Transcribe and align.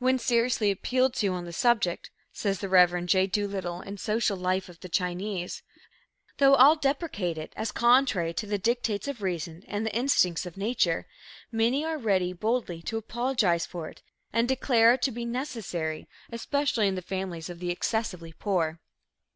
"When 0.00 0.18
seriously 0.18 0.72
appealed 0.72 1.14
to 1.14 1.28
on 1.28 1.44
the 1.44 1.52
subject," 1.52 2.10
says 2.32 2.58
the 2.58 2.68
Rev. 2.68 3.06
J. 3.06 3.28
Doolittle 3.28 3.80
in 3.80 3.96
Social 3.96 4.36
Life 4.36 4.68
of 4.68 4.80
the 4.80 4.88
Chinese, 4.88 5.62
"though 6.38 6.56
all 6.56 6.74
deprecate 6.74 7.38
it 7.38 7.52
as 7.56 7.70
contrary 7.70 8.34
to 8.34 8.46
the 8.48 8.58
dictates 8.58 9.06
of 9.06 9.22
reason 9.22 9.62
and 9.68 9.86
the 9.86 9.94
instincts 9.94 10.46
of 10.46 10.56
nature, 10.56 11.06
many 11.52 11.84
are 11.84 11.96
ready 11.96 12.32
boldly 12.32 12.82
to 12.82 12.96
apologize 12.96 13.64
for 13.64 13.88
it 13.88 14.02
and 14.32 14.48
declare 14.48 14.94
it 14.94 15.02
to 15.02 15.12
be 15.12 15.24
necessary, 15.24 16.08
especially 16.32 16.88
in 16.88 16.96
the 16.96 17.00
families 17.00 17.48
of 17.48 17.60
the 17.60 17.70
excessively 17.70 18.32
poor." 18.32 18.80